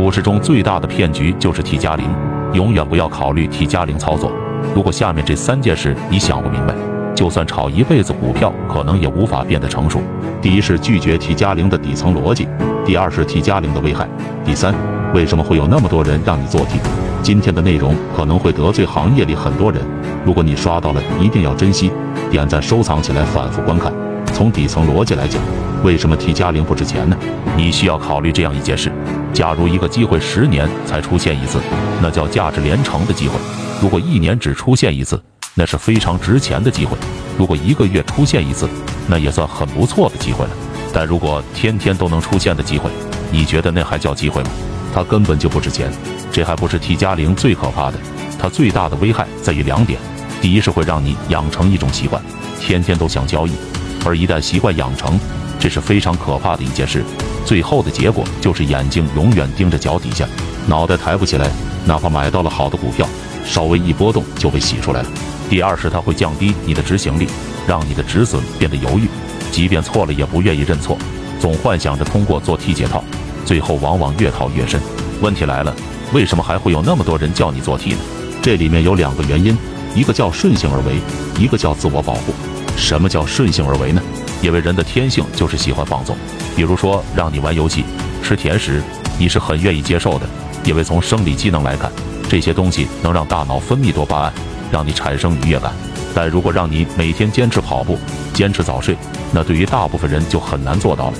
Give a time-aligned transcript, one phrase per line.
[0.00, 2.06] 股市中最大的骗局就是 T 加零，
[2.54, 4.32] 永远不要考虑 T 加零操作。
[4.74, 6.74] 如果下面这三件事你想不明白，
[7.14, 10.00] 就算炒一辈子股票，可能也无法变得成熟。
[10.40, 12.48] 第一是拒绝 T 加零的底层逻辑，
[12.82, 14.08] 第二是 T 加零的危害，
[14.42, 14.74] 第三，
[15.12, 16.80] 为什么会有那么多人让你做 T？
[17.22, 19.82] 今天的内容可能会得罪行业里很多人，
[20.24, 21.92] 如果你刷到了，一定要珍惜，
[22.30, 23.92] 点赞收藏起来，反复观看。
[24.32, 25.42] 从底层逻辑来讲，
[25.84, 27.14] 为什么 T 加零不值钱呢？
[27.54, 28.90] 你需要考虑这样一件事：
[29.32, 31.60] 假如一个机会十年才出现一次，
[32.02, 33.36] 那叫价值连城的机会；
[33.80, 35.20] 如果一年只出现一次，
[35.54, 36.96] 那是非常值钱的机会；
[37.38, 38.68] 如果一个月出现一次，
[39.06, 40.50] 那也算很不错的机会了。
[40.92, 42.90] 但如果天天都能出现的机会，
[43.30, 44.50] 你觉得那还叫机会吗？
[44.92, 45.90] 它根本就不值钱。
[46.32, 47.98] 这还不是 T 加零最可怕的，
[48.38, 49.98] 它最大的危害在于两点：
[50.40, 52.20] 第一是会让你养成一种习惯，
[52.60, 53.52] 天天都想交易。
[54.04, 55.18] 而一旦习惯养成，
[55.58, 57.04] 这是非常可怕的一件事。
[57.44, 60.26] 最后的结果就是眼睛永远盯着脚底下，
[60.66, 61.50] 脑袋抬不起来。
[61.86, 63.08] 哪怕买到了好的股票，
[63.44, 65.08] 稍微一波动就被洗出来了。
[65.48, 67.26] 第二是它会降低你的执行力，
[67.66, 69.08] 让你的止损变得犹豫，
[69.50, 70.96] 即便错了也不愿意认错，
[71.40, 73.02] 总幻想着通过做 T 解套，
[73.46, 74.78] 最后往往越套越深。
[75.22, 75.74] 问题来了，
[76.12, 77.98] 为什么还会有那么多人叫你做 T 呢？
[78.42, 79.56] 这里面有两个原因，
[79.94, 81.00] 一个叫顺性而为，
[81.42, 82.34] 一个叫自我保护。
[82.76, 84.02] 什么叫顺性而为呢？
[84.42, 86.16] 因为人的天性就是喜欢放纵。
[86.56, 87.84] 比如说，让你玩游戏、
[88.22, 88.82] 吃甜食，
[89.18, 90.26] 你是很愿意接受的，
[90.64, 91.90] 因为从生理机能来看，
[92.28, 94.32] 这些东西能让大脑分泌多巴胺，
[94.72, 95.72] 让你产生愉悦感。
[96.14, 97.96] 但如果让你每天坚持跑步、
[98.34, 98.96] 坚持早睡，
[99.32, 101.14] 那对于大部分人就很难做到了。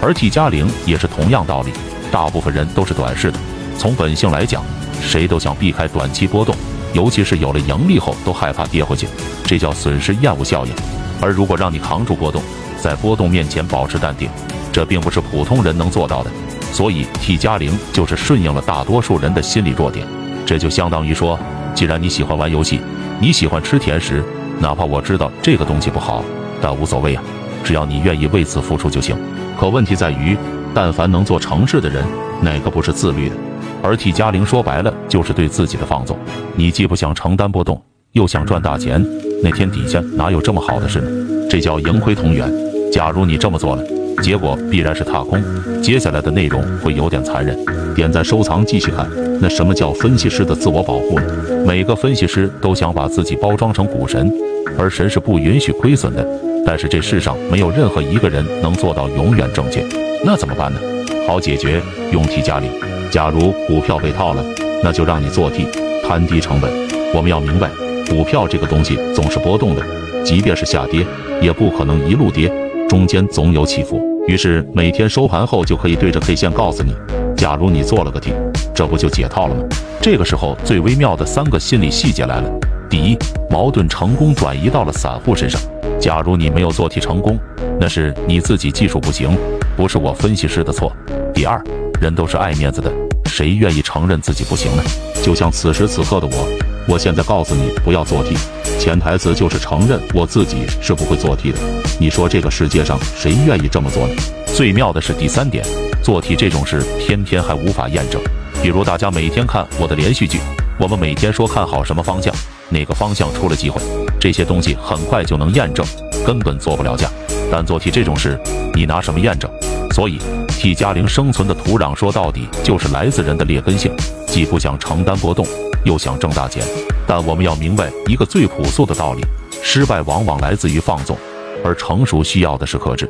[0.00, 1.72] 而 T 加零也是同样道理，
[2.12, 3.38] 大部分人都是短视的。
[3.76, 4.62] 从本性来讲，
[5.02, 6.54] 谁都想避开短期波动，
[6.92, 9.08] 尤其是有了盈利后都害怕跌回去，
[9.44, 10.95] 这叫损失厌恶效应。
[11.20, 12.42] 而如果让你扛住波动，
[12.80, 14.28] 在波动面前保持淡定，
[14.72, 16.30] 这并不是普通人能做到的。
[16.72, 20.06] 所以 T 加零就是顺应了大多数人的心理弱点。
[20.44, 21.38] 这就相当于说，
[21.74, 22.80] 既然你喜欢玩游戏，
[23.18, 24.22] 你喜欢吃甜食，
[24.60, 26.22] 哪怕我知道这个东西不好，
[26.60, 27.22] 但无所谓啊，
[27.64, 29.16] 只要你愿意为此付出就行。
[29.58, 30.36] 可问题在于，
[30.74, 32.04] 但凡能做成事的人，
[32.42, 33.34] 哪个不是自律的？
[33.82, 36.16] 而 T 加零说白了就是对自己的放纵。
[36.54, 37.82] 你既不想承担波动，
[38.12, 39.25] 又想赚大钱。
[39.46, 41.08] 那天底下哪有这么好的事呢？
[41.48, 42.52] 这叫盈亏同源。
[42.90, 43.82] 假如你这么做了，
[44.20, 45.40] 结果必然是踏空。
[45.80, 47.56] 接下来的内容会有点残忍，
[47.94, 49.08] 点赞收藏继续看。
[49.40, 51.64] 那什么叫分析师的自我保护呢？
[51.64, 54.28] 每个分析师都想把自己包装成股神，
[54.76, 56.26] 而神是不允许亏损的。
[56.66, 59.86] 但是这世上没有任何一个人能做到永远正确，
[60.24, 60.80] 那怎么办呢？
[61.28, 61.80] 好解决，
[62.10, 62.68] 用 T 加零。
[63.12, 64.42] 假如股票被套了，
[64.82, 65.68] 那就让你做 T，
[66.04, 66.68] 摊低成本。
[67.14, 67.70] 我们要明白。
[68.08, 69.82] 股票这个东西总是波动的，
[70.24, 71.04] 即便是下跌，
[71.40, 72.50] 也不可能一路跌，
[72.88, 74.00] 中间总有起伏。
[74.26, 76.94] 于是每天收盘后就可以对着 K 线告诉你，
[77.36, 78.32] 假如你做了个 T，
[78.74, 79.62] 这不就解套了吗？
[80.00, 82.50] 这个时候最微妙的三个心理细节来了：
[82.88, 83.16] 第一，
[83.50, 85.60] 矛盾成功转移到了散户身上。
[86.00, 87.38] 假如你没有做 T 成功，
[87.80, 89.36] 那是你自己技术不行，
[89.76, 90.92] 不是我分析师的错。
[91.34, 91.62] 第二，
[92.00, 92.92] 人都是爱面子的，
[93.26, 94.82] 谁愿意承认自己不行呢？
[95.22, 96.75] 就像此时此刻的我。
[96.88, 98.36] 我现在告诉你不要做 T，
[98.78, 101.58] 潜台词就是承认我自己是不会做 T 的。
[101.98, 104.14] 你说这个世界上谁愿意这么做呢？
[104.46, 105.64] 最妙的是第三点，
[106.00, 108.22] 做 T 这种事偏偏还无法验证。
[108.62, 110.38] 比如大家每天看我的连续剧，
[110.78, 112.32] 我们每天说看好什么方向，
[112.68, 113.80] 哪个方向出了机会，
[114.20, 115.84] 这些东西很快就能验证，
[116.24, 117.10] 根本做不了假。
[117.50, 118.38] 但做 T 这种事，
[118.74, 119.50] 你拿什么验证？
[119.92, 123.92] 所以 T 加零生存的土壤，说到底就是来自人的劣根性，
[124.28, 125.44] 既不想承担波动。
[125.86, 126.66] 又想挣大钱，
[127.06, 129.22] 但我们要明白一个最朴素的道理：
[129.62, 131.16] 失败往往来自于放纵，
[131.64, 133.08] 而成熟需要的是克制。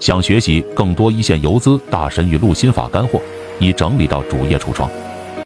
[0.00, 3.22] 想学习更多一线游资大神与陆心法干货，
[3.60, 4.90] 已整理到主页橱窗。